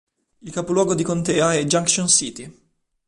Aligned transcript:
Il 0.39 0.51
capoluogo 0.51 0.95
di 0.95 1.03
contea 1.03 1.53
è 1.53 1.63
Junction 1.63 2.07
City 2.07 2.51